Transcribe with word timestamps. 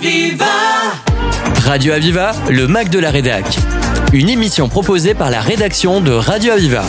Aviva 0.00 0.46
Radio 1.66 1.92
Aviva, 1.92 2.32
le 2.48 2.66
Mac 2.66 2.88
de 2.88 2.98
la 2.98 3.10
Rédac. 3.10 3.44
Une 4.14 4.30
émission 4.30 4.70
proposée 4.70 5.12
par 5.12 5.30
la 5.30 5.42
rédaction 5.42 6.00
de 6.00 6.10
Radio 6.10 6.52
Aviva. 6.52 6.84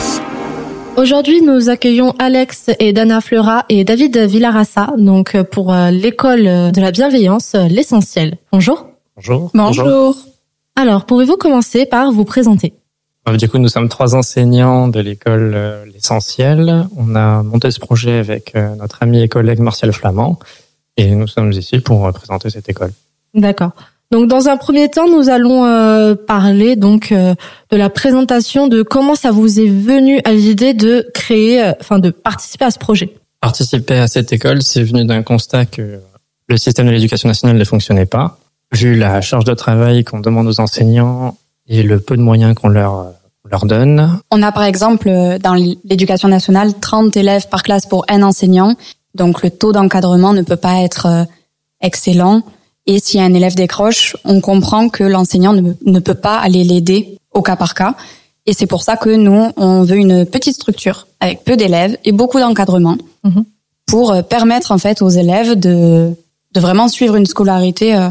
Aujourd'hui, 0.95 1.41
nous 1.41 1.67
accueillons 1.67 2.15
Alex 2.19 2.69
et 2.79 2.93
Dana 2.93 3.19
Flora 3.19 3.65
et 3.67 3.83
David 3.83 4.17
Villarassa, 4.17 4.93
donc 4.97 5.35
euh, 5.35 5.43
pour 5.43 5.73
euh, 5.73 5.91
l'école 5.91 6.43
de 6.43 6.79
la 6.79 6.91
bienveillance, 6.91 7.53
euh, 7.53 7.67
l'essentiel. 7.67 8.37
Bonjour. 8.53 8.87
Bonjour. 9.17 9.51
Bonjour. 9.53 10.15
Alors, 10.77 11.05
pouvez-vous 11.05 11.35
commencer 11.35 11.85
par 11.85 12.13
vous 12.13 12.23
présenter? 12.23 12.73
Du 13.37 13.49
coup, 13.49 13.57
nous 13.57 13.67
sommes 13.67 13.89
trois 13.89 14.15
enseignants 14.15 14.87
de 14.87 15.01
l'école 15.01 15.57
L'Essentiel. 15.93 16.87
On 16.95 17.13
a 17.15 17.43
monté 17.43 17.71
ce 17.71 17.81
projet 17.81 18.19
avec 18.19 18.55
notre 18.55 19.03
ami 19.03 19.21
et 19.21 19.27
collègue 19.27 19.59
Martial 19.59 19.91
Flamand 19.91 20.39
et 20.97 21.13
nous 21.15 21.27
sommes 21.27 21.51
ici 21.51 21.79
pour 21.79 22.11
présenter 22.13 22.49
cette 22.49 22.69
école. 22.69 22.91
D'accord. 23.33 23.71
Donc, 24.11 24.27
dans 24.27 24.49
un 24.49 24.57
premier 24.57 24.89
temps, 24.89 25.07
nous 25.07 25.29
allons 25.29 25.65
euh, 25.65 26.15
parler 26.15 26.75
donc 26.75 27.13
euh, 27.13 27.33
de 27.69 27.77
la 27.77 27.89
présentation 27.89 28.67
de 28.67 28.81
comment 28.83 29.15
ça 29.15 29.31
vous 29.31 29.59
est 29.61 29.69
venu 29.69 30.19
à 30.25 30.33
l'idée 30.33 30.73
de 30.73 31.09
créer, 31.13 31.63
euh, 31.63 31.71
enfin 31.79 31.97
de 31.97 32.09
participer 32.09 32.65
à 32.65 32.71
ce 32.71 32.79
projet. 32.79 33.13
Participer 33.39 33.97
à 33.97 34.07
cette 34.07 34.33
école, 34.33 34.61
c'est 34.63 34.83
venu 34.83 35.05
d'un 35.05 35.23
constat 35.23 35.65
que 35.65 35.99
le 36.49 36.57
système 36.57 36.87
de 36.87 36.91
l'éducation 36.91 37.29
nationale 37.29 37.57
ne 37.57 37.63
fonctionnait 37.63 38.05
pas. 38.05 38.37
Vu 38.73 38.95
la 38.95 39.21
charge 39.21 39.45
de 39.45 39.53
travail 39.53 40.03
qu'on 40.03 40.19
demande 40.19 40.47
aux 40.47 40.59
enseignants 40.59 41.37
et 41.67 41.81
le 41.81 41.99
peu 41.99 42.17
de 42.17 42.21
moyens 42.21 42.53
qu'on 42.53 42.67
leur, 42.67 42.99
euh, 42.99 43.03
leur 43.49 43.65
donne, 43.65 44.19
On 44.31 44.43
a 44.43 44.51
par 44.51 44.63
exemple 44.63 45.07
euh, 45.09 45.37
dans 45.39 45.53
l'éducation 45.53 46.27
nationale 46.27 46.73
30 46.79 47.15
élèves 47.17 47.47
par 47.49 47.63
classe 47.63 47.85
pour 47.85 48.05
un 48.09 48.21
enseignant. 48.23 48.75
Donc 49.15 49.41
le 49.43 49.49
taux 49.49 49.71
d'encadrement 49.71 50.33
ne 50.33 50.41
peut 50.41 50.55
pas 50.55 50.81
être 50.81 51.05
euh, 51.05 51.23
excellent. 51.81 52.41
Et 52.87 52.99
si 52.99 53.19
un 53.21 53.33
élève 53.33 53.55
décroche, 53.55 54.15
on 54.25 54.41
comprend 54.41 54.89
que 54.89 55.03
l'enseignant 55.03 55.53
ne, 55.53 55.73
ne 55.85 55.99
peut 55.99 56.15
pas 56.15 56.37
aller 56.37 56.63
l'aider 56.63 57.17
au 57.33 57.41
cas 57.41 57.55
par 57.55 57.73
cas. 57.73 57.95
Et 58.47 58.53
c'est 58.53 58.65
pour 58.65 58.81
ça 58.83 58.97
que 58.97 59.09
nous, 59.09 59.51
on 59.55 59.83
veut 59.83 59.97
une 59.97 60.25
petite 60.25 60.55
structure 60.55 61.07
avec 61.19 61.43
peu 61.43 61.55
d'élèves 61.55 61.97
et 62.05 62.11
beaucoup 62.11 62.39
d'encadrement 62.39 62.97
Mhm. 63.23 63.45
pour 63.85 64.11
euh, 64.11 64.21
permettre 64.23 64.71
en 64.71 64.79
fait 64.79 65.03
aux 65.03 65.09
élèves 65.09 65.53
de, 65.59 66.09
de 66.53 66.59
vraiment 66.59 66.87
suivre 66.87 67.15
une 67.17 67.27
scolarité 67.27 67.95
euh, 67.95 68.09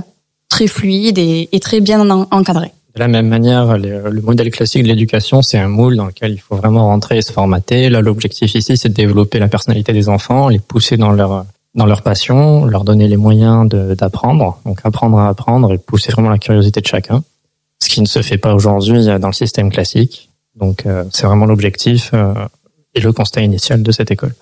très 0.48 0.68
fluide 0.68 1.18
et, 1.18 1.48
et 1.50 1.58
très 1.58 1.80
bien 1.80 2.08
en- 2.08 2.28
encadrée. 2.30 2.70
De 2.94 2.98
la 3.00 3.08
même 3.08 3.28
manière, 3.28 3.78
le, 3.78 4.10
le 4.10 4.20
modèle 4.20 4.50
classique 4.50 4.82
de 4.82 4.88
l'éducation, 4.88 5.42
c'est 5.42 5.58
un 5.58 5.68
moule 5.68 5.96
dans 5.96 6.06
lequel 6.06 6.32
il 6.32 6.38
faut 6.38 6.56
vraiment 6.56 6.86
rentrer 6.86 7.18
et 7.18 7.22
se 7.22 7.32
formater. 7.32 7.88
Là, 7.88 8.00
l'objectif 8.00 8.54
ici, 8.54 8.76
c'est 8.76 8.88
de 8.88 8.94
développer 8.94 9.38
la 9.38 9.48
personnalité 9.48 9.92
des 9.92 10.08
enfants, 10.08 10.48
les 10.48 10.58
pousser 10.58 10.96
dans 10.96 11.12
leur 11.12 11.46
dans 11.76 11.86
leur 11.86 12.02
passion, 12.02 12.64
leur 12.64 12.82
donner 12.82 13.06
les 13.06 13.16
moyens 13.16 13.68
de- 13.68 13.94
d'apprendre, 13.94 14.58
donc 14.66 14.80
apprendre 14.82 15.16
à 15.18 15.28
apprendre 15.28 15.72
et 15.72 15.78
pousser 15.78 16.10
vraiment 16.10 16.28
la 16.30 16.38
curiosité 16.38 16.80
de 16.80 16.86
chacun, 16.86 17.22
ce 17.80 17.88
qui 17.88 18.00
ne 18.00 18.06
se 18.06 18.22
fait 18.22 18.38
pas 18.38 18.54
aujourd'hui 18.54 19.04
dans 19.20 19.28
le 19.28 19.32
système 19.32 19.70
classique. 19.70 20.30
Donc, 20.56 20.84
euh, 20.84 21.04
c'est 21.12 21.26
vraiment 21.26 21.46
l'objectif 21.46 22.10
euh, 22.12 22.34
et 22.96 23.00
le 23.00 23.12
constat 23.12 23.42
initial 23.42 23.84
de 23.84 23.92
cette 23.92 24.10
école. 24.10 24.34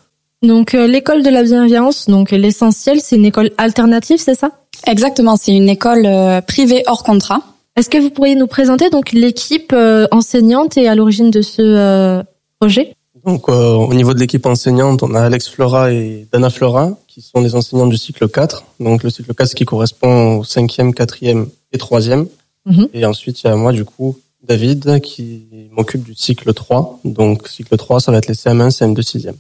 Donc, 0.43 0.75
euh, 0.75 0.87
l'école 0.87 1.23
de 1.23 1.29
la 1.29 1.43
bienveillance, 1.43 2.09
donc 2.09 2.31
l'essentiel, 2.31 3.01
c'est 3.03 3.17
une 3.17 3.27
école 3.27 3.51
alternative, 3.59 4.17
c'est 4.19 4.35
ça? 4.35 4.51
Exactement, 4.87 5.37
c'est 5.37 5.53
une 5.55 5.69
école 5.69 6.07
euh, 6.07 6.41
privée 6.41 6.83
hors 6.87 7.03
contrat. 7.03 7.43
Est-ce 7.79 7.91
que 7.91 7.99
vous 7.99 8.11
pourriez 8.11 8.35
nous 8.35 8.49
présenter 8.49 8.91
donc 8.91 9.13
l'équipe 9.13 9.73
euh, 9.73 10.09
enseignante 10.11 10.77
et 10.77 10.89
à 10.89 10.97
l'origine 10.97 11.31
de 11.31 11.43
ce 11.43 11.63
euh, 11.63 12.25
projet? 12.59 12.93
Donc, 13.25 13.49
euh, 13.49 13.75
au 13.75 13.95
niveau 13.95 14.15
de 14.15 14.19
l'équipe 14.19 14.45
enseignante, 14.47 15.05
on 15.05 15.15
a 15.15 15.21
Alex 15.21 15.49
Flora 15.49 15.93
et 15.93 16.27
Dana 16.33 16.51
Flora, 16.51 16.99
qui 17.07 17.23
sont 17.23 17.41
les 17.41 17.55
enseignants 17.55 17.87
du 17.87 17.97
cycle 17.97 18.29
4. 18.29 18.65
Donc, 18.81 19.05
le 19.05 19.11
cycle 19.11 19.33
4, 19.33 19.51
ce 19.51 19.55
qui 19.55 19.65
correspond 19.65 20.39
au 20.39 20.45
cinquième, 20.45 20.93
quatrième 20.93 21.47
et 21.71 21.79
troisième. 21.79 22.27
Mhm. 22.67 22.89
Et 22.95 23.07
ensuite, 23.07 23.45
il 23.45 23.47
y 23.47 23.51
a 23.51 23.55
moi, 23.55 23.71
du 23.71 23.85
coup, 23.85 24.19
David, 24.43 25.01
qui 25.01 25.47
m'occupe 25.71 26.03
du 26.03 26.17
cycle 26.17 26.53
3. 26.53 26.99
Donc, 27.05 27.47
cycle 27.47 27.77
3, 27.77 28.01
ça 28.01 28.11
va 28.11 28.19
être 28.19 28.27
les 28.27 28.35
CM1, 28.35 28.71
CM2, 28.71 29.03
6e. 29.03 29.35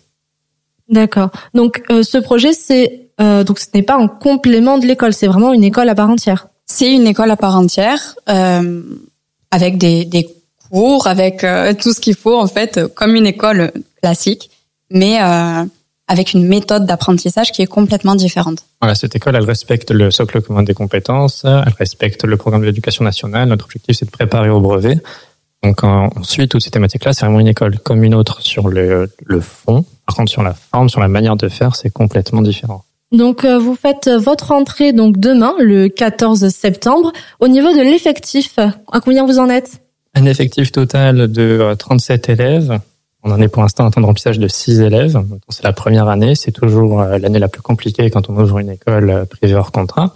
D'accord. 0.88 1.30
Donc, 1.54 1.82
euh, 1.90 2.04
ce 2.04 2.18
projet, 2.18 2.52
c'est 2.52 3.08
euh, 3.20 3.42
donc 3.42 3.58
ce 3.58 3.66
n'est 3.74 3.82
pas 3.82 3.96
un 3.96 4.06
complément 4.06 4.78
de 4.78 4.86
l'école, 4.86 5.12
c'est 5.12 5.26
vraiment 5.26 5.52
une 5.52 5.64
école 5.64 5.88
à 5.88 5.94
part 5.94 6.08
entière. 6.08 6.48
C'est 6.70 6.92
une 6.94 7.06
école 7.06 7.30
à 7.30 7.36
part 7.36 7.56
entière, 7.56 8.14
euh, 8.28 8.82
avec 9.50 9.78
des, 9.78 10.28
cours, 10.70 11.06
avec 11.06 11.42
euh, 11.44 11.72
tout 11.72 11.92
ce 11.94 12.00
qu'il 12.00 12.14
faut 12.14 12.38
en 12.38 12.46
fait, 12.46 12.86
comme 12.94 13.14
une 13.14 13.26
école 13.26 13.72
classique, 14.02 14.50
mais 14.90 15.20
euh, 15.22 15.64
avec 16.08 16.34
une 16.34 16.46
méthode 16.46 16.84
d'apprentissage 16.84 17.52
qui 17.52 17.62
est 17.62 17.66
complètement 17.66 18.14
différente. 18.14 18.58
Voilà, 18.82 18.94
cette 18.94 19.16
école, 19.16 19.34
elle 19.36 19.44
respecte 19.44 19.90
le 19.90 20.10
socle 20.10 20.42
commun 20.42 20.62
des 20.62 20.74
compétences, 20.74 21.42
elle 21.44 21.74
respecte 21.78 22.24
le 22.24 22.36
programme 22.36 22.60
de 22.60 22.66
l'éducation 22.66 23.02
nationale. 23.02 23.48
Notre 23.48 23.64
objectif, 23.64 23.96
c'est 23.96 24.04
de 24.04 24.10
préparer 24.10 24.50
au 24.50 24.60
brevet. 24.60 25.00
Donc 25.62 25.82
en- 25.84 26.10
ensuite, 26.16 26.50
toutes 26.50 26.62
ces 26.62 26.70
thématiques-là, 26.70 27.14
c'est 27.14 27.24
vraiment 27.24 27.40
une 27.40 27.48
école 27.48 27.78
comme 27.78 28.04
une 28.04 28.14
autre 28.14 28.42
sur 28.42 28.68
le 28.68 29.08
fond. 29.40 29.84
Par 30.06 30.16
contre, 30.16 30.30
sur 30.30 30.42
la 30.42 30.54
forme, 30.54 30.88
sur 30.90 31.00
la 31.00 31.08
manière 31.08 31.36
de 31.36 31.48
faire, 31.48 31.76
c'est 31.76 31.90
complètement 31.90 32.42
différent. 32.42 32.84
Donc, 33.12 33.44
euh, 33.44 33.58
vous 33.58 33.74
faites 33.74 34.08
votre 34.08 34.52
entrée 34.52 34.92
donc 34.92 35.18
demain, 35.18 35.54
le 35.58 35.88
14 35.88 36.48
septembre. 36.48 37.12
Au 37.40 37.48
niveau 37.48 37.72
de 37.72 37.80
l'effectif, 37.80 38.58
à 38.58 39.00
combien 39.00 39.24
vous 39.24 39.38
en 39.38 39.48
êtes? 39.48 39.80
Un 40.14 40.26
effectif 40.26 40.72
total 40.72 41.30
de 41.30 41.42
euh, 41.42 41.74
37 41.74 42.28
élèves. 42.28 42.80
On 43.24 43.32
en 43.32 43.40
est 43.40 43.48
pour 43.48 43.62
l'instant 43.62 43.84
en 43.84 43.90
temps 43.90 44.00
de 44.00 44.06
remplissage 44.06 44.38
de 44.38 44.48
6 44.48 44.80
élèves. 44.80 45.20
C'est 45.48 45.64
la 45.64 45.72
première 45.72 46.08
année, 46.08 46.34
c'est 46.34 46.52
toujours 46.52 47.00
euh, 47.00 47.18
l'année 47.18 47.38
la 47.38 47.48
plus 47.48 47.62
compliquée 47.62 48.10
quand 48.10 48.30
on 48.30 48.36
ouvre 48.38 48.58
une 48.58 48.70
école 48.70 49.10
euh, 49.10 49.24
privée 49.24 49.54
hors 49.54 49.72
contrat. 49.72 50.14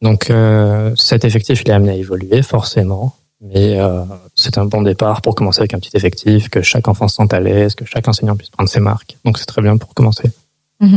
Donc 0.00 0.30
euh, 0.30 0.92
cet 0.96 1.24
effectif, 1.24 1.62
il 1.62 1.70
est 1.70 1.74
amené 1.74 1.92
à 1.92 1.94
évoluer 1.94 2.42
forcément, 2.42 3.14
mais 3.40 3.78
euh, 3.78 4.02
c'est 4.34 4.58
un 4.58 4.64
bon 4.64 4.82
départ 4.82 5.22
pour 5.22 5.34
commencer 5.34 5.60
avec 5.60 5.74
un 5.74 5.78
petit 5.78 5.96
effectif, 5.96 6.48
que 6.48 6.62
chaque 6.62 6.88
enfant 6.88 7.06
se 7.06 7.16
sente 7.16 7.34
à 7.34 7.40
l'aise, 7.40 7.74
que 7.74 7.84
chaque 7.84 8.08
enseignant 8.08 8.36
puisse 8.36 8.50
prendre 8.50 8.68
ses 8.68 8.80
marques. 8.80 9.16
Donc 9.24 9.38
c'est 9.38 9.46
très 9.46 9.62
bien 9.62 9.76
pour 9.76 9.94
commencer. 9.94 10.30
Là, 10.80 10.88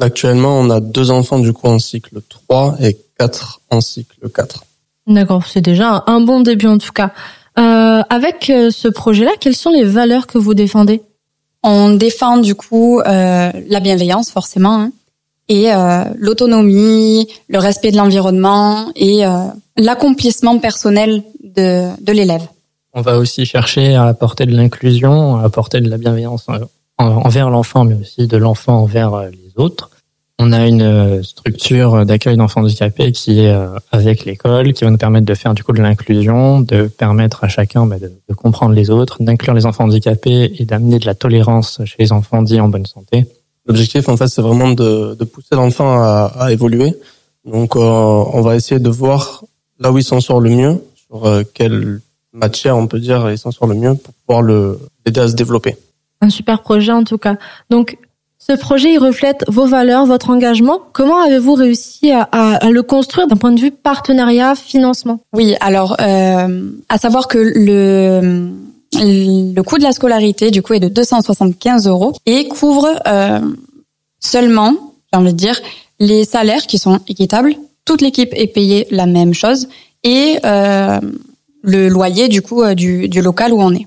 actuellement, 0.00 0.58
on 0.58 0.70
a 0.70 0.80
deux 0.80 1.10
enfants, 1.10 1.38
du 1.38 1.52
coup, 1.52 1.66
en 1.68 1.78
cycle 1.78 2.20
3 2.28 2.76
et 2.80 2.96
quatre 3.18 3.60
en 3.70 3.80
cycle 3.80 4.28
4. 4.34 4.64
D'accord, 5.06 5.44
c'est 5.46 5.60
déjà 5.60 6.04
un 6.06 6.20
bon 6.20 6.40
début 6.40 6.66
en 6.66 6.78
tout 6.78 6.92
cas. 6.92 7.10
Euh, 7.58 8.02
avec 8.08 8.48
euh, 8.50 8.70
ce 8.70 8.88
projet-là, 8.88 9.32
quelles 9.40 9.56
sont 9.56 9.70
les 9.70 9.84
valeurs 9.84 10.26
que 10.26 10.38
vous 10.38 10.54
défendez? 10.54 11.02
On 11.62 11.90
défend 11.94 12.38
du 12.38 12.54
coup 12.54 13.00
euh, 13.00 13.50
la 13.68 13.80
bienveillance 13.80 14.30
forcément, 14.30 14.80
hein, 14.80 14.92
et 15.48 15.72
euh, 15.72 16.04
l'autonomie, 16.16 17.28
le 17.48 17.58
respect 17.58 17.90
de 17.90 17.96
l'environnement 17.96 18.90
et 18.94 19.26
euh, 19.26 19.30
l'accomplissement 19.76 20.58
personnel 20.58 21.22
de, 21.42 21.88
de 22.02 22.12
l'élève. 22.12 22.46
On 22.94 23.02
va 23.02 23.18
aussi 23.18 23.44
chercher 23.46 23.94
à 23.94 24.04
apporter 24.06 24.46
de 24.46 24.56
l'inclusion, 24.56 25.36
à 25.36 25.44
apporter 25.44 25.80
de 25.80 25.88
la 25.90 25.98
bienveillance 25.98 26.46
en- 26.48 27.04
envers 27.04 27.50
l'enfant, 27.50 27.84
mais 27.84 27.94
aussi 27.94 28.26
de 28.26 28.36
l'enfant 28.36 28.74
envers 28.82 29.22
les 29.30 29.52
autres. 29.56 29.89
On 30.42 30.52
a 30.52 30.66
une 30.66 30.80
euh, 30.80 31.22
structure 31.22 32.06
d'accueil 32.06 32.38
d'enfants 32.38 32.62
handicapés 32.62 33.12
qui 33.12 33.40
est 33.40 33.52
euh, 33.52 33.76
avec 33.92 34.24
l'école, 34.24 34.72
qui 34.72 34.84
va 34.84 34.90
nous 34.90 34.96
permettre 34.96 35.26
de 35.26 35.34
faire 35.34 35.52
du 35.52 35.62
coup 35.62 35.72
de 35.74 35.82
l'inclusion, 35.82 36.62
de 36.62 36.86
permettre 36.86 37.44
à 37.44 37.48
chacun 37.48 37.84
bah, 37.84 37.98
de, 37.98 38.10
de 38.26 38.34
comprendre 38.34 38.74
les 38.74 38.88
autres, 38.88 39.22
d'inclure 39.22 39.52
les 39.52 39.66
enfants 39.66 39.84
handicapés 39.84 40.50
et 40.58 40.64
d'amener 40.64 40.98
de 40.98 41.04
la 41.04 41.14
tolérance 41.14 41.82
chez 41.84 41.96
les 41.98 42.10
enfants 42.10 42.40
dits 42.40 42.58
en 42.58 42.68
bonne 42.70 42.86
santé. 42.86 43.26
L'objectif, 43.66 44.08
en 44.08 44.16
fait, 44.16 44.28
c'est 44.28 44.40
vraiment 44.40 44.70
de, 44.70 45.14
de 45.14 45.24
pousser 45.24 45.56
l'enfant 45.56 46.00
à, 46.00 46.32
à 46.38 46.50
évoluer. 46.52 46.94
Donc, 47.44 47.76
euh, 47.76 47.80
on 47.80 48.40
va 48.40 48.56
essayer 48.56 48.80
de 48.80 48.88
voir 48.88 49.44
là 49.78 49.92
où 49.92 49.98
il 49.98 50.04
s'en 50.04 50.22
sort 50.22 50.40
le 50.40 50.48
mieux, 50.48 50.82
sur 50.94 51.26
euh, 51.26 51.42
quelle 51.52 52.00
matière, 52.32 52.78
on 52.78 52.86
peut 52.86 52.98
dire, 52.98 53.30
il 53.30 53.36
s'en 53.36 53.50
sort 53.50 53.68
le 53.68 53.74
mieux 53.74 53.94
pour 53.94 54.14
pouvoir 54.14 54.40
le 54.40 54.78
l'aider 55.04 55.20
à 55.20 55.28
se 55.28 55.34
développer. 55.34 55.76
Un 56.22 56.30
super 56.30 56.62
projet 56.62 56.92
en 56.92 57.04
tout 57.04 57.18
cas. 57.18 57.36
Donc, 57.68 57.98
ce 58.50 58.56
projet, 58.56 58.94
il 58.94 58.98
reflète 58.98 59.44
vos 59.46 59.66
valeurs, 59.66 60.06
votre 60.06 60.30
engagement. 60.30 60.80
Comment 60.92 61.22
avez-vous 61.22 61.54
réussi 61.54 62.10
à, 62.10 62.58
le 62.68 62.82
construire 62.82 63.28
d'un 63.28 63.36
point 63.36 63.52
de 63.52 63.60
vue 63.60 63.70
partenariat, 63.70 64.56
financement? 64.56 65.20
Oui, 65.32 65.54
alors 65.60 65.96
euh, 66.00 66.68
à 66.88 66.98
savoir 66.98 67.28
que 67.28 67.38
le 67.38 68.50
le 68.92 69.60
coût 69.62 69.78
de 69.78 69.84
la 69.84 69.92
scolarité 69.92 70.50
du 70.50 70.62
coup 70.62 70.72
est 70.72 70.80
de 70.80 70.88
275 70.88 71.86
euros 71.86 72.12
et 72.26 72.48
couvre 72.48 72.88
euh, 73.06 73.38
seulement, 74.18 74.74
j'ai 75.12 75.18
envie 75.20 75.32
de 75.32 75.38
dire, 75.38 75.60
les 76.00 76.24
salaires 76.24 76.66
qui 76.66 76.78
sont 76.78 76.98
équitables. 77.06 77.54
Toute 77.84 78.00
l'équipe 78.00 78.30
est 78.32 78.48
payée 78.48 78.88
la 78.90 79.06
même 79.06 79.32
chose 79.32 79.68
et 80.02 80.38
euh, 80.44 80.98
le 81.62 81.88
loyer 81.88 82.26
du 82.26 82.42
coup 82.42 82.64
du, 82.74 83.08
du 83.08 83.22
local 83.22 83.52
où 83.52 83.62
on 83.62 83.72
est. 83.72 83.86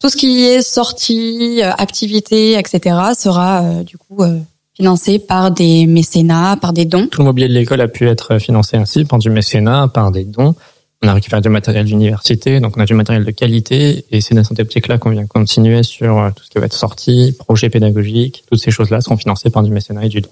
Tout 0.00 0.10
ce 0.10 0.16
qui 0.16 0.44
est 0.44 0.62
sortie, 0.62 1.62
euh, 1.62 1.70
activités, 1.72 2.58
etc. 2.58 2.96
sera 3.16 3.62
euh, 3.62 3.82
du 3.82 3.96
coup 3.96 4.22
euh, 4.22 4.38
financé 4.76 5.18
par 5.18 5.50
des 5.50 5.86
mécénats, 5.86 6.56
par 6.60 6.72
des 6.72 6.84
dons. 6.84 7.06
Tout 7.06 7.20
le 7.20 7.26
mobilier 7.26 7.48
de 7.48 7.54
l'école 7.54 7.80
a 7.80 7.88
pu 7.88 8.08
être 8.08 8.38
financé 8.38 8.76
ainsi 8.76 9.04
par 9.04 9.18
du 9.18 9.30
mécénat, 9.30 9.88
par 9.88 10.10
des 10.10 10.24
dons. 10.24 10.54
On 11.02 11.08
a 11.08 11.14
récupéré 11.14 11.42
du 11.42 11.48
matériel 11.48 11.84
d'université, 11.84 12.60
donc 12.60 12.76
on 12.76 12.80
a 12.80 12.86
du 12.86 12.94
matériel 12.94 13.24
de 13.24 13.30
qualité, 13.30 14.06
et 14.10 14.20
c'est 14.22 14.34
dans 14.34 14.42
cette 14.42 14.58
optique-là 14.58 14.96
qu'on 14.96 15.10
vient 15.10 15.26
continuer 15.26 15.82
sur 15.82 16.32
tout 16.34 16.44
ce 16.44 16.50
qui 16.50 16.58
va 16.58 16.64
être 16.64 16.72
sorti, 16.72 17.36
projet 17.38 17.68
pédagogique, 17.68 18.42
toutes 18.50 18.60
ces 18.60 18.70
choses-là 18.70 19.02
seront 19.02 19.18
financées 19.18 19.50
par 19.50 19.62
du 19.62 19.70
mécénat 19.70 20.06
et 20.06 20.08
du 20.08 20.22
don. 20.22 20.30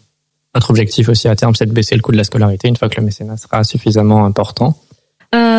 Notre 0.55 0.71
objectif 0.71 1.09
aussi 1.09 1.29
à 1.29 1.37
terme, 1.37 1.55
c'est 1.55 1.67
de 1.67 1.73
baisser 1.73 1.95
le 1.95 2.03
coût 2.03 2.13
de 2.13 2.17
la 2.17 2.25
scolarité 2.25 2.69
une 2.69 2.77
fois 2.77 2.89
que 2.89 3.01
le 3.01 3.05
mécénat 3.05 3.37
sera 3.37 3.65
suffisamment 3.65 4.25
important. 4.25 4.79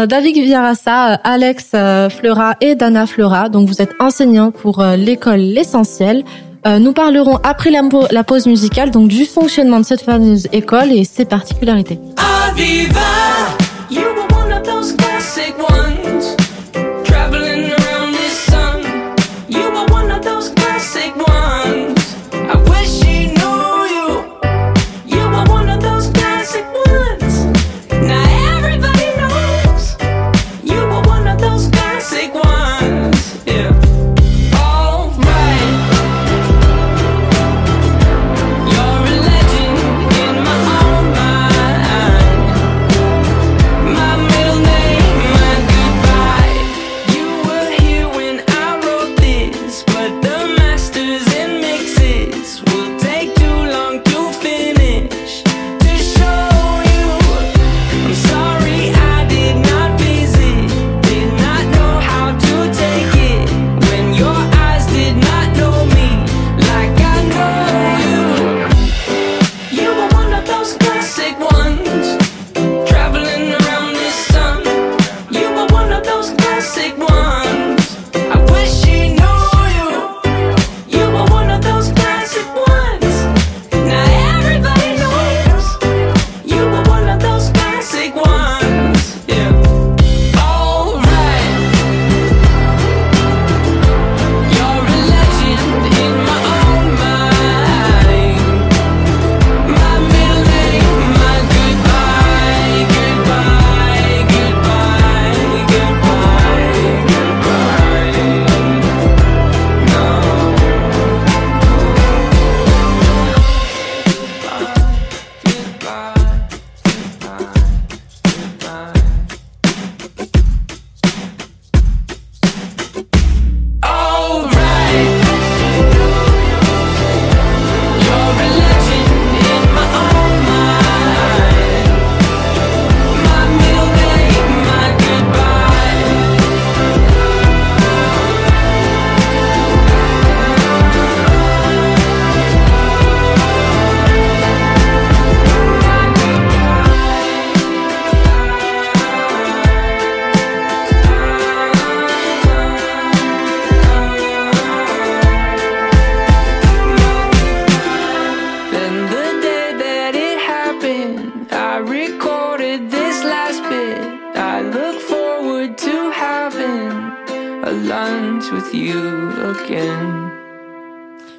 Euh, 0.04 0.06
David 0.06 0.36
Villarassa, 0.36 1.14
Alex 1.24 1.72
euh, 1.74 2.10
Fleurat 2.10 2.56
et 2.62 2.76
Dana 2.76 3.06
Fleurat, 3.06 3.50
donc 3.50 3.68
vous 3.68 3.82
êtes 3.82 3.92
enseignants 4.00 4.52
pour 4.52 4.82
euh, 4.82 4.96
l'école 4.96 5.40
L'Essentiel. 5.40 6.24
Euh, 6.66 6.80
nous 6.80 6.94
parlerons 6.94 7.40
après 7.44 7.72
la, 7.72 8.24
pause 8.24 8.48
musicale 8.48 8.92
donc 8.92 9.08
du 9.08 9.26
fonctionnement 9.26 9.80
de 9.80 9.86
cette 9.86 10.02
fameuse 10.02 10.48
école 10.52 10.92
et 10.92 11.04
ses 11.04 11.26
particularités. 11.26 12.00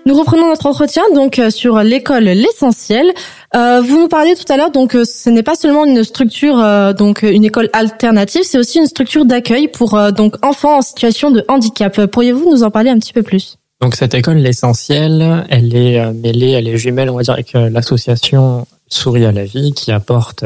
Nous 0.07 0.15
reprenons 0.15 0.49
notre 0.49 0.67
entretien 0.67 1.03
donc 1.15 1.39
euh, 1.39 1.51
sur 1.51 1.79
l'école 1.83 2.25
l'essentiel. 2.25 3.11
Euh, 3.55 3.81
vous 3.81 3.99
nous 3.99 4.09
parliez 4.09 4.35
tout 4.35 4.51
à 4.53 4.57
l'heure 4.57 4.71
donc 4.71 4.95
euh, 4.95 5.05
ce 5.05 5.31
n'est 5.31 5.43
pas 5.43 5.55
seulement 5.55 5.87
une 5.87 6.05
structure 6.05 6.63
donc 6.95 7.23
une 7.23 7.45
école 7.45 7.71
alternative, 7.73 8.43
c'est 8.45 8.59
aussi 8.59 8.79
une 8.79 8.87
structure 8.87 9.25
d'accueil 9.25 9.69
pour 9.69 9.99
donc 10.13 10.37
enfants 10.45 10.79
en 10.79 10.83
situation 10.83 11.31
de 11.31 11.45
handicap. 11.49 12.07
Pourriez-vous 12.07 12.51
nous 12.51 12.63
en 12.63 12.71
parler 12.71 12.91
un 12.91 12.99
petit 12.99 13.13
peu 13.13 13.23
plus? 13.23 13.57
Donc 13.81 13.97
cette 13.97 14.15
école 14.15 14.39
l'essentiel, 14.39 15.45
elle 15.51 15.75
est 15.75 16.13
mêlée, 16.13 16.51
elle 16.51 16.69
est 16.69 16.79
jumelle 16.79 17.11
on 17.11 17.17
va 17.17 17.23
dire 17.23 17.35
avec 17.35 17.53
l'association 17.53 18.67
Souris 18.89 19.25
à 19.25 19.33
la 19.33 19.45
vie 19.45 19.73
qui 19.73 19.93
apporte 19.93 20.45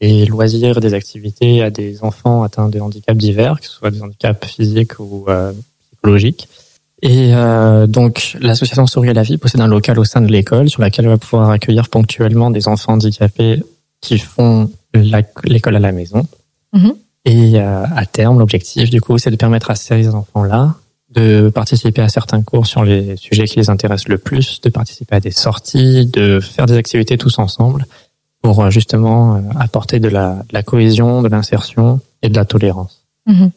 des 0.00 0.26
loisirs, 0.26 0.80
des 0.80 0.94
activités 0.94 1.62
à 1.62 1.70
des 1.70 2.04
enfants 2.04 2.42
atteints 2.42 2.68
de 2.68 2.78
handicaps 2.78 3.18
divers, 3.18 3.58
que 3.58 3.66
ce 3.66 3.72
soit 3.72 3.90
des 3.90 4.02
handicaps 4.02 4.46
physiques 4.46 5.00
ou 5.00 5.26
psychologiques. 5.90 6.48
Et 7.02 7.34
euh, 7.34 7.86
donc, 7.86 8.36
l'association 8.40 8.86
Souris 8.86 9.10
à 9.10 9.12
la 9.12 9.22
vie 9.22 9.38
possède 9.38 9.60
un 9.60 9.68
local 9.68 9.98
au 9.98 10.04
sein 10.04 10.20
de 10.20 10.26
l'école 10.26 10.68
sur 10.68 10.82
laquelle 10.82 11.04
elle 11.04 11.12
va 11.12 11.18
pouvoir 11.18 11.50
accueillir 11.50 11.88
ponctuellement 11.88 12.50
des 12.50 12.66
enfants 12.66 12.94
handicapés 12.94 13.62
qui 14.00 14.18
font 14.18 14.70
l'école 14.94 15.76
à 15.76 15.80
la 15.80 15.92
maison. 15.92 16.26
Mhm. 16.72 16.94
Et 17.24 17.60
euh, 17.60 17.84
à 17.84 18.06
terme, 18.06 18.38
l'objectif, 18.38 18.90
du 18.90 19.00
coup, 19.00 19.18
c'est 19.18 19.30
de 19.30 19.36
permettre 19.36 19.70
à 19.70 19.74
ces 19.74 20.08
enfants-là 20.08 20.74
de 21.10 21.48
participer 21.48 22.02
à 22.02 22.08
certains 22.08 22.42
cours 22.42 22.66
sur 22.66 22.84
les 22.84 23.16
sujets 23.16 23.46
qui 23.46 23.58
les 23.58 23.70
intéressent 23.70 24.08
le 24.08 24.18
plus, 24.18 24.60
de 24.60 24.68
participer 24.68 25.16
à 25.16 25.20
des 25.20 25.30
sorties, 25.30 26.06
de 26.06 26.40
faire 26.40 26.66
des 26.66 26.76
activités 26.76 27.16
tous 27.16 27.38
ensemble 27.38 27.86
pour 28.42 28.62
euh, 28.62 28.70
justement 28.70 29.36
euh, 29.36 29.40
apporter 29.58 30.00
de 30.00 30.08
la, 30.08 30.34
de 30.34 30.52
la 30.52 30.62
cohésion, 30.62 31.22
de 31.22 31.28
l'insertion 31.28 32.00
et 32.22 32.28
de 32.28 32.36
la 32.36 32.44
tolérance. 32.44 33.04
Mhm. 33.26 33.50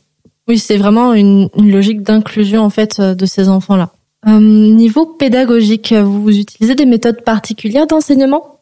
Oui, 0.48 0.60
c'est 0.60 0.77
vraiment 0.77 1.13
une, 1.13 1.50
logique 1.55 2.01
d'inclusion 2.01 2.63
en 2.63 2.70
fait 2.70 3.00
euh, 3.00 3.15
de 3.15 3.25
ces 3.25 3.48
enfants-là. 3.50 3.91
Euh, 4.27 4.39
niveau 4.39 5.05
pédagogique, 5.05 5.93
vous 5.93 6.38
utilisez 6.38 6.75
des 6.75 6.86
méthodes 6.86 7.24
particulières 7.24 7.88
d'enseignement? 7.88 8.60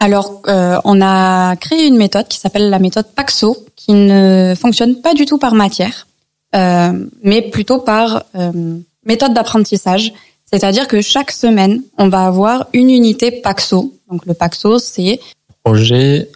Alors, 0.00 0.40
euh, 0.48 0.78
on 0.84 1.00
a 1.02 1.56
créé 1.56 1.86
une 1.86 1.96
méthode 1.96 2.26
qui 2.26 2.38
s'appelle 2.38 2.70
la 2.70 2.78
méthode 2.78 3.06
Paxo, 3.14 3.66
qui 3.76 3.92
ne 3.92 4.54
fonctionne 4.58 5.00
pas 5.02 5.12
du 5.14 5.26
tout 5.26 5.38
par 5.38 5.54
matière, 5.54 6.06
mais 6.52 7.42
plutôt 7.50 7.78
par 7.78 8.24
méthode 9.04 9.34
d'apprentissage. 9.34 10.12
C'est-à-dire 10.44 10.88
que 10.88 11.00
chaque 11.00 11.30
semaine, 11.30 11.82
on 11.96 12.08
va 12.08 12.26
avoir 12.26 12.66
une 12.72 12.90
unité 12.90 13.30
Paxo. 13.30 13.94
Donc 14.10 14.26
le 14.26 14.34
Paxo, 14.34 14.78
c'est 14.78 15.20
projet 15.62 16.28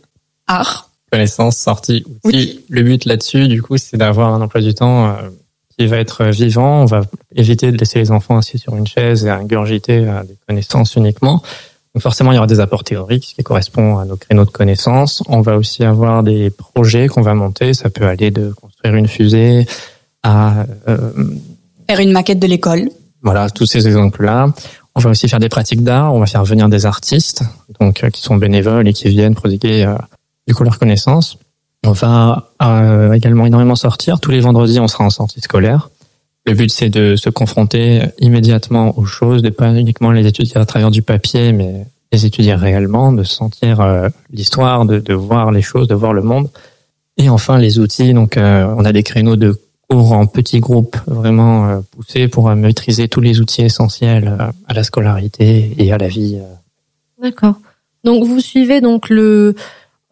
art 0.47 0.91
connaissances, 1.11 1.57
sorties, 1.57 2.05
outils. 2.25 2.65
Le 2.69 2.83
but 2.83 3.05
là-dessus, 3.05 3.47
du 3.47 3.63
coup, 3.63 3.77
c'est 3.77 3.97
d'avoir 3.97 4.35
un 4.35 4.41
emploi 4.41 4.61
du 4.61 4.75
temps 4.75 5.07
euh, 5.07 5.13
qui 5.79 5.87
va 5.87 5.99
être 5.99 6.25
vivant. 6.25 6.83
On 6.83 6.87
va 6.87 7.03
éviter 7.37 7.71
de 7.71 7.77
laisser 7.77 8.01
les 8.01 8.11
enfants 8.11 8.37
assis 8.37 8.59
sur 8.59 8.75
une 8.75 8.87
chaise 8.87 9.25
et 9.25 9.31
ingurgiter 9.31 10.01
des 10.01 10.37
connaissances 10.49 10.97
uniquement. 10.97 11.41
Donc 11.95 12.03
forcément, 12.03 12.33
il 12.33 12.35
y 12.35 12.39
aura 12.39 12.49
des 12.49 12.59
apports 12.59 12.83
théoriques 12.83 13.35
qui 13.37 13.43
correspondent 13.45 14.01
à 14.01 14.05
nos 14.05 14.17
créneaux 14.17 14.45
de 14.45 14.51
connaissances. 14.51 15.23
On 15.29 15.41
va 15.41 15.57
aussi 15.57 15.85
avoir 15.85 16.25
des 16.25 16.51
projets 16.51 17.07
qu'on 17.07 17.23
va 17.23 17.35
monter. 17.35 17.75
Ça 17.75 17.91
peut 17.91 18.07
aller 18.07 18.33
de 18.33 18.53
construire 18.61 18.97
une 18.97 19.07
fusée 19.07 19.67
à 20.25 20.67
euh, 20.89 21.13
faire 21.89 22.01
une 22.01 22.11
maquette 22.11 22.41
de 22.41 22.49
l'école. 22.49 22.91
Voilà, 23.23 23.49
tous 23.49 23.67
ces 23.67 23.87
exemples-là. 23.87 24.53
On 24.97 25.01
va 25.01 25.11
aussi 25.11 25.29
faire 25.29 25.39
des 25.39 25.49
pratiques 25.49 25.85
d'art. 25.85 26.13
On 26.13 26.19
va 26.19 26.27
faire 26.27 26.45
venir 26.45 26.69
des 26.69 26.87
artistes, 26.87 27.45
donc 27.81 28.03
euh, 28.03 28.11
qui 28.11 28.21
sont 28.21 28.37
bénévoles 28.37 28.89
et 28.89 28.93
qui 28.93 29.09
viennent 29.09 29.37
prodiguer 29.37 29.87
du 30.49 30.55
coup 30.55 30.65
leur 30.65 30.79
connaissance. 30.79 31.39
On 31.87 31.93
va 31.93 32.51
euh, 32.63 33.13
également 33.13 33.47
énormément 33.47 33.77
sortir. 33.77 34.19
Tous 34.19 34.31
les 34.31 34.41
vendredis, 34.41 34.81
on 34.81 34.89
sera 34.89 35.05
en 35.05 35.11
sortie 35.11 35.41
scolaire. 35.41 35.91
Le 36.47 36.55
but, 36.55 36.71
c'est 36.71 36.89
de 36.89 37.15
se 37.17 37.31
confronter 37.31 38.03
immédiatement 38.19 38.99
aux 38.99 39.05
choses, 39.05 39.43
de 39.43 39.51
pas 39.51 39.73
uniquement 39.73 40.11
les 40.11 40.27
étudier 40.27 40.57
à 40.57 40.65
travers 40.65 40.91
du 40.91 41.03
papier, 41.03 41.53
mais 41.53 41.87
les 42.13 42.27
étudier 42.27 42.55
réellement, 42.55 43.13
de 43.13 43.23
sentir 43.23 43.81
euh, 43.81 44.09
l'histoire, 44.31 44.85
de, 44.87 44.99
de 44.99 45.15
voir 45.15 45.53
les 45.53 45.63
choses, 45.63 45.89
de 45.89 45.95
voir 45.95 46.13
le 46.13 46.23
monde. 46.23 46.49
Et 47.17 47.29
enfin, 47.29 47.59
les 47.59 47.79
outils. 47.79 48.15
Donc, 48.15 48.37
euh, 48.37 48.67
on 48.77 48.85
a 48.85 48.93
des 48.93 49.03
créneaux 49.03 49.37
de 49.37 49.59
cours 49.95 50.13
en 50.13 50.27
petits 50.27 50.61
groupes 50.61 50.97
vraiment 51.07 51.69
euh, 51.69 51.81
poussés 51.93 52.29
pour 52.29 52.49
euh, 52.49 52.55
maîtriser 52.55 53.09
tous 53.09 53.21
les 53.21 53.41
outils 53.41 53.63
essentiels 53.63 54.29
euh, 54.29 54.51
à 54.67 54.75
la 54.75 54.83
scolarité 54.83 55.73
et 55.79 55.93
à 55.93 55.99
la 55.99 56.09
vie. 56.09 56.39
euh. 56.41 56.55
D'accord. 57.23 57.55
Donc 58.03 58.25
vous 58.25 58.41
suivez 58.41 58.81
donc 58.81 59.09
le 59.09 59.55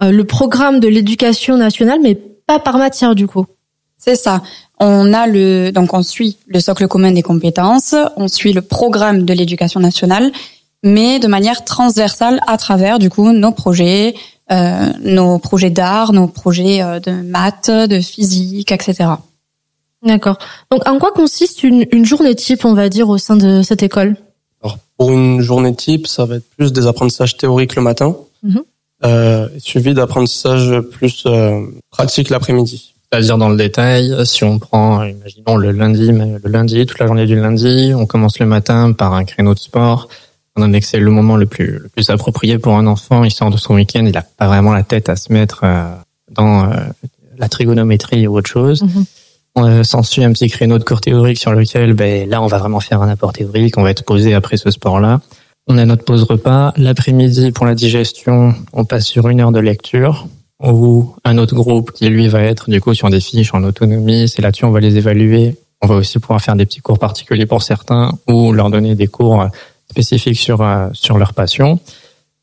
euh, 0.03 0.13
le 0.13 0.25
programme 0.25 0.81
de 0.81 0.89
l'éducation 0.89 1.57
nationale, 1.57 1.99
mais 2.03 2.15
pas 2.47 2.59
par 2.59 2.79
matière 2.79 3.15
du 3.15 3.27
coup? 3.27 3.47
C'est 3.99 4.15
ça. 4.17 4.43
On 4.79 5.13
a 5.13 5.27
le 5.27 5.71
donc 5.73 5.95
on 5.95 6.03
suit 6.03 6.39
le 6.47 6.61
socle 6.61 6.87
commun 6.89 7.13
des 7.13 7.23
compétences, 7.23 7.95
on 8.17 8.29
suit 8.29 8.53
le 8.53 8.63
programme 8.63 9.25
de 9.25 9.33
l'éducation 9.33 9.81
nationale, 9.81 10.31
mais 10.83 11.19
de 11.19 11.27
manière 11.27 11.65
transversale 11.65 12.41
à 12.47 12.57
travers 12.57 12.99
du 12.99 13.11
coup 13.11 13.31
nos 13.33 13.53
projets, 13.53 14.15
euh, 14.51 14.87
nos 15.05 15.39
projets 15.39 15.71
d'art, 15.71 16.13
nos 16.13 16.29
projets 16.29 16.79
de 17.01 17.13
maths, 17.23 17.71
de 17.71 18.01
physique, 18.01 18.73
etc. 18.73 19.11
D'accord. 20.05 20.39
Donc 20.71 20.87
en 20.89 20.99
quoi 20.99 21.13
consiste 21.13 21.63
une, 21.63 21.87
une 21.93 22.05
journée 22.05 22.35
type, 22.35 22.65
on 22.65 22.75
va 22.75 22.89
dire, 22.89 23.09
au 23.09 23.19
sein 23.19 23.37
de 23.37 23.63
cette 23.63 23.83
école? 23.83 24.17
Alors, 24.63 24.79
pour 24.97 25.13
une 25.13 25.41
journée 25.41 25.75
type, 25.75 26.07
ça 26.07 26.25
va 26.25 26.37
être 26.37 26.49
plus 26.57 26.73
des 26.73 26.87
apprentissages 26.87 27.37
théoriques 27.37 27.77
le 27.77 27.83
matin, 27.83 28.17
euh, 29.05 29.49
suivi 29.59 29.95
d'apprentissages 29.95 30.81
plus 30.81 31.25
euh, 31.27 31.61
pratiques 31.91 32.31
l'après-midi. 32.31 32.95
C'est-à-dire 33.11 33.37
dans 33.37 33.49
le 33.49 33.57
détail, 33.57 34.15
si 34.25 34.43
on 34.43 34.59
prend, 34.59 35.05
imaginons 35.05 35.57
le 35.57 35.71
lundi, 35.71 36.11
le 36.13 36.49
lundi, 36.49 36.87
toute 36.87 36.99
la 36.99 37.07
journée 37.07 37.27
du 37.27 37.37
lundi, 37.37 37.93
on 37.95 38.07
commence 38.07 38.39
le 38.39 38.47
matin 38.47 38.93
par 38.93 39.15
un 39.15 39.25
créneau 39.25 39.55
de 39.55 39.59
sport. 39.59 40.09
On 40.57 40.63
en 40.63 40.73
est 40.73 40.81
que 40.81 40.87
c'est 40.87 40.99
le 40.99 41.11
moment 41.11 41.37
le 41.37 41.47
plus, 41.47 41.79
le 41.79 41.89
plus 41.89 42.11
approprié 42.11 42.59
pour 42.59 42.77
un 42.77 42.87
enfant. 42.87 43.25
Il 43.25 43.31
sort 43.31 43.51
de 43.51 43.57
son 43.57 43.75
week-end, 43.75 44.05
il 44.07 44.13
n'a 44.13 44.23
pas 44.23 44.47
vraiment 44.47 44.73
la 44.73 44.83
tête 44.83 45.09
à 45.09 45.17
se 45.17 45.33
mettre 45.33 45.61
euh, 45.65 45.85
dans 46.31 46.73
la 47.37 47.49
trigonométrie 47.49 48.27
ou 48.27 48.37
autre 48.37 48.49
chose. 48.51 48.83
Mhm. 48.83 49.05
On 49.55 49.67
euh, 49.67 49.83
s'ensuit 49.83 50.25
un 50.25 50.33
petit 50.33 50.49
créneau 50.49 50.79
de 50.79 50.85
cours 50.85 51.01
théorique 51.01 51.39
sur 51.39 51.53
lequel, 51.53 51.93
ben, 51.93 52.29
là, 52.29 52.41
on 52.41 52.47
va 52.47 52.59
vraiment 52.59 52.81
faire 52.81 53.03
un 53.03 53.09
apport 53.09 53.33
théorique. 53.33 53.77
On 53.77 53.83
va 53.83 53.91
être 53.91 54.05
posé 54.05 54.35
après 54.35 54.57
ce 54.57 54.71
sport-là. 54.71 55.21
On 55.69 55.79
a 55.79 55.85
notre 55.85 56.05
pause 56.05 56.25
repas. 56.25 56.73
L'après-midi, 56.77 57.53
pour 57.53 57.67
la 57.67 57.75
digestion, 57.75 58.55
on 58.73 58.85
passe 58.85 59.07
sur 59.07 59.29
une 59.29 59.41
heure 59.41 59.53
de 59.53 59.61
lecture 59.61 60.27
ou 60.63 61.15
un 61.25 61.39
autre 61.39 61.55
groupe 61.55 61.93
qui 61.93 62.09
lui 62.09 62.29
va 62.29 62.43
être 62.43 62.71
du 62.71 62.81
coup 62.81 62.95
sur 62.95 63.11
des 63.11 63.21
fiches 63.21 63.53
en 63.53 63.63
autonomie. 63.65 64.29
C'est 64.29 64.43
là-dessus 64.43 64.65
on 64.65 64.71
va 64.71 64.81
les 64.81 64.97
évaluer. 64.97 65.57
On 65.81 65.87
va 65.87 65.97
aussi 65.97 66.19
pouvoir 66.19 66.41
faire 66.41 66.57
des 66.57 66.67
petits 66.67 66.81
cours 66.81 66.99
particuliers 66.99 67.47
pour 67.47 67.63
certains 67.63 68.13
ou 68.29 68.53
leur 68.53 68.71
donner 68.71 68.95
des 68.95 69.09
cours 69.09 69.49
spécifiques 69.91 70.39
sur 70.39 70.63
euh, 70.63 70.89
sur 70.93 71.19
leur 71.19 71.35
passion. 71.35 71.81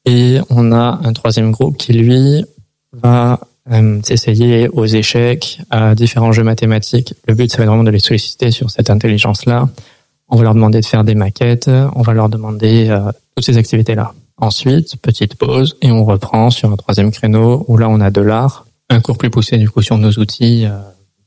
Et 0.05 0.39
on 0.49 0.71
a 0.71 0.99
un 1.03 1.13
troisième 1.13 1.51
groupe 1.51 1.77
qui 1.77 1.93
lui 1.93 2.45
va 2.93 3.39
euh, 3.71 3.99
s'essayer 4.03 4.67
aux 4.69 4.85
échecs, 4.85 5.59
à 5.69 5.95
différents 5.95 6.31
jeux 6.31 6.43
mathématiques. 6.43 7.13
Le 7.27 7.35
but, 7.35 7.51
c'est 7.51 7.63
vraiment 7.63 7.83
de 7.83 7.91
les 7.91 7.99
solliciter 7.99 8.51
sur 8.51 8.69
cette 8.69 8.89
intelligence-là. 8.89 9.69
On 10.27 10.37
va 10.37 10.43
leur 10.43 10.53
demander 10.53 10.79
de 10.79 10.85
faire 10.85 11.03
des 11.03 11.15
maquettes. 11.15 11.69
On 11.95 12.01
va 12.01 12.13
leur 12.13 12.29
demander 12.29 12.89
euh, 12.89 13.11
toutes 13.35 13.45
ces 13.45 13.57
activités-là. 13.57 14.13
Ensuite, 14.41 14.95
petite 15.01 15.35
pause 15.35 15.77
et 15.81 15.91
on 15.91 16.05
reprend 16.05 16.49
sur 16.49 16.71
un 16.71 16.77
troisième 16.77 17.11
créneau 17.11 17.65
où 17.67 17.77
là 17.77 17.89
on 17.89 17.99
a 17.99 18.09
de 18.09 18.21
l'art, 18.21 18.65
un 18.89 19.01
cours 19.01 19.17
plus 19.17 19.29
poussé 19.29 19.57
du 19.57 19.69
coup 19.69 19.81
sur 19.81 19.97
nos 19.97 20.11
outils 20.11 20.65
euh, 20.65 20.79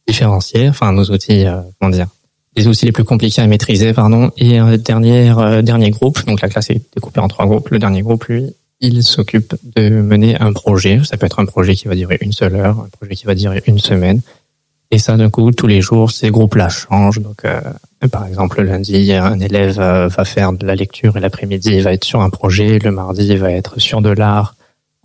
différenciés, 0.08 0.68
enfin 0.70 0.92
nos 0.92 1.04
outils, 1.04 1.46
euh, 1.46 1.60
comment 1.78 1.90
dire, 1.90 2.08
les 2.56 2.66
outils 2.66 2.86
les 2.86 2.92
plus 2.92 3.04
compliqués 3.04 3.42
à 3.42 3.46
maîtriser, 3.46 3.92
pardon. 3.92 4.30
Et 4.38 4.58
dernier 4.78 5.30
euh, 5.30 5.60
dernier 5.60 5.90
groupe, 5.90 6.24
donc 6.26 6.40
la 6.40 6.48
classe 6.48 6.70
est 6.70 6.82
découpée 6.94 7.20
en 7.20 7.28
trois 7.28 7.46
groupes. 7.46 7.68
Le 7.68 7.78
dernier 7.78 8.00
groupe, 8.00 8.24
lui, 8.24 8.54
il 8.82 9.02
s'occupe 9.02 9.54
de 9.76 9.88
mener 9.88 10.38
un 10.38 10.52
projet. 10.52 11.00
Ça 11.04 11.16
peut 11.16 11.24
être 11.26 11.40
un 11.40 11.46
projet 11.46 11.74
qui 11.74 11.88
va 11.88 11.94
durer 11.94 12.18
une 12.20 12.32
seule 12.32 12.56
heure, 12.56 12.80
un 12.80 12.88
projet 12.88 13.14
qui 13.14 13.24
va 13.24 13.34
durer 13.34 13.62
une 13.66 13.78
semaine. 13.78 14.20
Et 14.90 14.98
ça, 14.98 15.16
d'un 15.16 15.30
coup, 15.30 15.50
tous 15.52 15.66
les 15.66 15.80
jours, 15.80 16.10
ces 16.10 16.30
groupes-là 16.30 16.68
changent. 16.68 17.20
Donc, 17.20 17.46
euh, 17.46 17.60
par 18.10 18.26
exemple, 18.26 18.60
le 18.60 18.66
lundi, 18.66 19.10
un 19.12 19.40
élève 19.40 19.80
euh, 19.80 20.08
va 20.08 20.24
faire 20.26 20.52
de 20.52 20.66
la 20.66 20.74
lecture 20.74 21.16
et 21.16 21.20
l'après-midi, 21.20 21.70
il 21.72 21.82
va 21.82 21.94
être 21.94 22.04
sur 22.04 22.20
un 22.20 22.28
projet. 22.28 22.78
Le 22.78 22.90
mardi, 22.90 23.26
il 23.26 23.38
va 23.38 23.50
être 23.52 23.80
sur 23.80 24.02
de 24.02 24.10
l'art, 24.10 24.54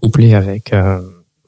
couplé 0.02 0.34
avec 0.34 0.74
euh, 0.74 1.00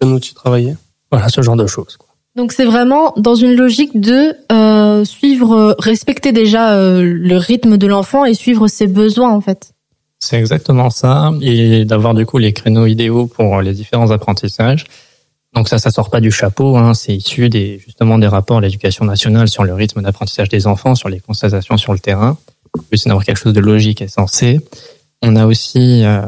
Un 0.01 0.12
outil 0.12 0.33
travaillé. 0.33 0.75
voilà 1.12 1.27
ce 1.27 1.41
genre 1.41 1.57
de 1.57 1.67
choses. 1.67 1.98
quoi. 1.98 2.09
Donc 2.36 2.53
c'est 2.53 2.65
vraiment 2.65 3.13
dans 3.17 3.36
une 3.36 3.53
logique 3.53 4.00
de 4.00 4.33
euh, 4.51 5.03
suivre, 5.03 5.75
respecter 5.79 6.31
déjà 6.31 6.75
euh, 6.75 7.01
le 7.03 7.38
rythme 7.38 7.77
de 7.77 7.88
l'enfant 7.88 8.24
et 8.24 8.33
suivre 8.33 8.67
ses 8.67 8.88
besoins 8.88 9.31
en 9.31 9.41
fait. 9.41 9.74
C'est 10.19 10.38
exactement 10.38 10.89
ça, 10.89 11.31
et 11.41 11.85
d'avoir 11.85 12.13
du 12.13 12.25
coup 12.25 12.38
les 12.39 12.51
créneaux 12.53 12.85
idéaux 12.85 13.25
pour 13.27 13.61
les 13.61 13.73
différents 13.73 14.11
apprentissages. 14.11 14.85
Donc 15.55 15.67
ça, 15.69 15.79
ça 15.79 15.89
sort 15.91 16.09
pas 16.09 16.19
du 16.19 16.29
chapeau, 16.31 16.77
hein, 16.77 16.93
c'est 16.93 17.15
issu 17.15 17.49
des 17.49 17.79
justement 17.79 18.17
des 18.19 18.27
rapports 18.27 18.57
de 18.57 18.65
l'éducation 18.65 19.05
nationale 19.05 19.47
sur 19.47 19.63
le 19.63 19.73
rythme 19.73 20.01
d'apprentissage 20.01 20.49
des 20.49 20.67
enfants, 20.67 20.93
sur 20.93 21.09
les 21.09 21.19
constatations 21.19 21.77
sur 21.77 21.93
le 21.93 21.99
terrain. 21.99 22.38
C'est 22.93 23.07
d'avoir 23.07 23.25
quelque 23.25 23.38
chose 23.39 23.53
de 23.53 23.59
logique 23.61 24.01
et 24.01 24.07
sensé. 24.07 24.59
On 25.23 25.35
a 25.35 25.45
aussi 25.47 26.03
euh, 26.05 26.21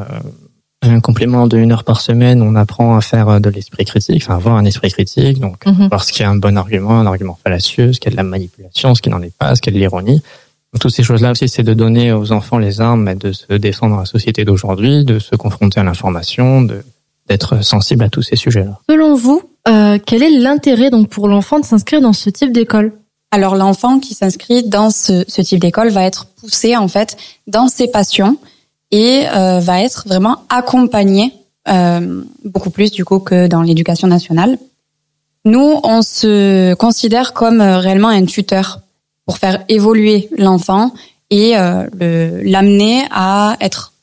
un 0.81 0.99
complément 1.01 1.45
de 1.45 1.57
une 1.57 1.71
heure 1.71 1.83
par 1.83 2.01
semaine. 2.01 2.41
On 2.41 2.55
apprend 2.55 2.97
à 2.97 3.01
faire 3.01 3.39
de 3.39 3.49
l'esprit 3.49 3.85
critique, 3.85 4.23
enfin 4.23 4.35
avoir 4.35 4.55
un 4.55 4.65
esprit 4.65 4.89
critique, 4.91 5.39
donc 5.39 5.65
Mhm. 5.67 5.89
voir 5.89 6.03
ce 6.03 6.11
qui 6.13 6.23
est 6.23 6.25
un 6.25 6.35
bon 6.37 6.57
argument, 6.57 6.99
un 6.99 7.05
argument 7.05 7.37
fallacieux, 7.43 7.93
ce 7.93 7.99
qui 7.99 8.07
est 8.07 8.11
de 8.11 8.17
la 8.17 8.23
manipulation, 8.23 8.95
ce 8.95 9.01
qui 9.03 9.09
n'en 9.09 9.21
est 9.21 9.35
pas, 9.37 9.55
ce 9.55 9.61
qui 9.61 9.69
est 9.69 9.73
de 9.73 9.77
l'ironie. 9.77 10.23
Toutes 10.79 10.93
ces 10.93 11.03
choses-là 11.03 11.31
aussi, 11.31 11.49
c'est 11.49 11.63
de 11.63 11.73
donner 11.73 12.13
aux 12.13 12.31
enfants 12.31 12.57
les 12.57 12.79
armes 12.79 13.03
mais 13.03 13.15
de 13.15 13.33
se 13.33 13.53
défendre 13.53 13.95
dans 13.95 13.99
la 13.99 14.05
société 14.05 14.45
d'aujourd'hui, 14.45 15.03
de 15.03 15.19
se 15.19 15.35
confronter 15.35 15.79
à 15.79 15.83
l'information, 15.83 16.61
de 16.61 16.83
d'être 17.27 17.63
sensible 17.63 18.03
à 18.03 18.09
tous 18.09 18.23
ces 18.23 18.35
sujets-là. 18.35 18.79
Selon 18.89 19.15
vous, 19.15 19.41
euh, 19.67 19.99
quel 20.05 20.23
est 20.23 20.31
l'intérêt 20.31 20.89
donc 20.89 21.07
pour 21.07 21.27
l'enfant 21.27 21.59
de 21.59 21.65
s'inscrire 21.65 22.01
dans 22.01 22.13
ce 22.13 22.29
type 22.29 22.51
d'école? 22.51 22.93
Alors 23.31 23.55
l'enfant 23.55 23.99
qui 23.99 24.13
s'inscrit 24.13 24.63
dans 24.63 24.89
ce, 24.89 25.23
ce 25.27 25.41
type 25.41 25.59
d'école 25.59 25.89
va 25.89 26.03
être 26.03 26.25
poussé 26.25 26.75
en 26.75 26.87
fait 26.87 27.15
dans 27.47 27.67
ses 27.67 27.87
passions 27.87 28.37
et 28.91 29.25
euh, 29.33 29.59
va 29.59 29.81
être 29.81 30.03
vraiment 30.07 30.43
accompagné 30.49 31.33
euh, 31.69 32.23
beaucoup 32.43 32.69
plus 32.69 32.91
du 32.91 33.05
coup 33.05 33.19
que 33.19 33.47
dans 33.47 33.61
l'éducation 33.61 34.07
nationale. 34.07 34.57
Nous, 35.45 35.79
on 35.83 36.01
se 36.01 36.73
considère 36.75 37.33
comme 37.33 37.61
euh, 37.61 37.79
réellement 37.79 38.09
un 38.09 38.25
tuteur 38.25 38.81
pour 39.31 39.37
faire 39.37 39.63
évoluer 39.69 40.27
l'enfant 40.37 40.91
et 41.29 41.57
euh, 41.57 41.87
l'amener 42.43 43.05
à 43.11 43.55
être 43.61 43.93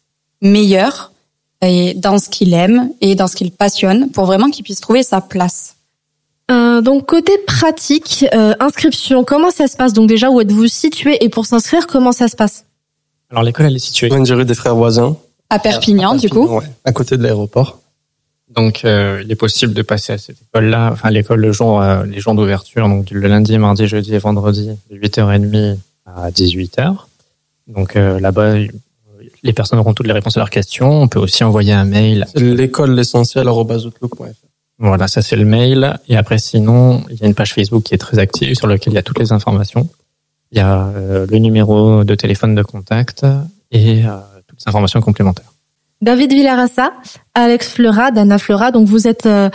meilleur 0.41 1.13
et 1.61 1.93
dans 1.93 2.17
ce 2.17 2.31
qu'il 2.31 2.55
aime 2.55 2.89
et 3.03 3.15
dans 3.15 3.27
ce 3.27 3.37
qu'il 3.37 3.51
passionne 3.51 4.09
pour 4.11 4.25
vraiment 4.25 4.49
qu'il 4.49 4.65
puisse 4.65 4.81
trouver 4.81 5.03
sa 5.03 5.21
place. 5.21 5.75
Euh, 6.51 6.81
donc 6.81 7.05
côté 7.05 7.37
pratique, 7.47 8.25
euh, 8.33 8.55
inscription, 8.59 9.23
comment 9.23 9.51
ça 9.51 9.67
se 9.67 9.77
passe? 9.77 9.93
Donc 9.93 10.09
déjà, 10.09 10.31
où 10.31 10.41
êtes-vous 10.41 10.67
situé? 10.67 11.23
Et 11.23 11.29
pour 11.29 11.45
s'inscrire, 11.45 11.87
comment 11.87 12.13
ça 12.13 12.29
se 12.29 12.35
passe? 12.35 12.65
Alors 13.31 13.43
l'école, 13.43 13.67
elle 13.67 13.77
est 13.77 13.81
située. 13.81 14.09
Une 14.11 14.33
rue 14.33 14.47
des 14.47 14.55
frères 14.55 14.77
voisins. 14.77 15.15
À 15.51 15.59
Perpignan, 15.59 16.15
du 16.15 16.31
coup. 16.31 16.47
Ouais, 16.47 16.65
à 16.87 16.93
côté 16.93 17.19
de 17.19 17.23
l'aéroport. 17.23 17.81
Donc 18.55 18.85
euh, 18.85 19.23
il 19.25 19.31
est 19.31 19.37
possible 19.37 19.75
de 19.75 19.83
passer 19.83 20.15
à 20.15 20.19
cette 20.19 20.41
école-là, 20.41 20.91
enfin 20.93 21.11
l'école 21.11 21.41
le 21.41 21.53
jour, 21.53 21.83
euh, 21.83 22.05
les 22.05 22.21
jours 22.21 22.35
d'ouverture, 22.35 22.89
donc 22.89 23.11
le 23.11 23.29
lundi, 23.29 23.59
mardi, 23.59 23.87
jeudi 23.87 24.15
et 24.15 24.19
vendredi, 24.19 24.71
de 24.91 24.97
8h30 24.97 25.77
à 26.07 26.31
18h. 26.31 26.97
Donc 27.67 27.97
euh, 27.97 28.19
là-bas, 28.19 28.55
les 29.43 29.53
personnes 29.53 29.79
auront 29.79 29.95
toutes 29.95 30.07
les 30.07 30.13
réponses 30.13 30.37
à 30.37 30.41
leurs 30.41 30.51
questions. 30.51 31.03
On 31.03 31.09
peut 31.09 31.19
aussi 31.19 31.45
envoyer 31.45 31.73
un 31.73 31.85
mail 31.85 32.27
C'est 32.35 32.41
l'école 32.41 32.95
l'essentiel. 32.95 33.49
Voilà, 34.79 35.09
ça 35.09 35.23
c'est 35.23 35.37
le 35.37 35.45
mail. 35.45 35.99
Et 36.09 36.17
après, 36.17 36.39
sinon, 36.39 37.05
il 37.11 37.19
y 37.19 37.25
a 37.25 37.27
une 37.27 37.35
page 37.35 37.53
Facebook 37.53 37.83
qui 37.83 37.95
est 37.95 37.99
très 37.99 38.19
active 38.19 38.55
sur 38.55 38.67
laquelle 38.67 38.93
il 38.93 38.97
y 38.97 38.99
a 38.99 39.03
toutes 39.03 39.19
les 39.19 39.33
informations. 39.33 39.89
Il 40.53 40.59
y 40.59 40.61
a 40.61 40.87
euh, 40.87 41.27
le 41.29 41.39
numéro 41.39 42.05
de 42.05 42.15
téléphone 42.15 42.55
de 42.55 42.63
contact 42.63 43.27
et 43.71 44.07
euh, 44.07 44.17
toutes 44.47 44.61
les 44.61 44.69
informations 44.69 45.01
complémentaires. 45.01 45.53
David 46.01 46.33
Villarassa, 46.33 46.93
Alex 47.35 47.69
Fleura, 47.71 48.11
Dana 48.11 48.39
Fleura, 48.39 48.71
donc 48.71 48.87
vous 48.87 49.09
êtes 49.09 49.27
euh, 49.27 49.51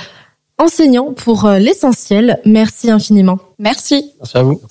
enseignant 0.57 1.13
pour 1.13 1.45
euh, 1.45 1.57
l'essentiel. 1.57 2.39
Merci 2.45 2.91
infiniment. 2.91 3.39
Merci. 3.59 4.11
Merci 4.19 4.37
à 4.37 4.43
vous. 4.43 4.61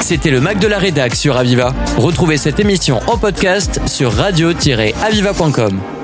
C'était 0.00 0.30
le 0.30 0.40
Mac 0.40 0.58
de 0.58 0.66
la 0.66 0.78
Rédac 0.78 1.14
sur 1.14 1.36
Aviva. 1.36 1.72
Retrouvez 1.96 2.36
cette 2.36 2.58
émission 2.60 3.00
en 3.06 3.16
podcast 3.16 3.80
sur 3.86 4.12
radio-aviva.com. 4.12 6.01